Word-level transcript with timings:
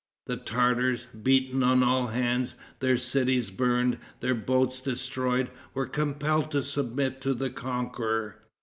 The 0.25 0.37
Tartars, 0.37 1.05
beaten 1.05 1.61
on 1.61 1.83
all 1.83 2.07
hands, 2.07 2.55
their 2.79 2.97
cities 2.97 3.51
burned, 3.51 3.99
their 4.19 4.33
boats 4.33 4.81
destroyed, 4.81 5.51
were 5.75 5.85
compelled 5.85 6.49
to 6.53 6.63
submit 6.63 7.21
to 7.21 7.35
the 7.35 7.51
conqueror. 7.51 8.41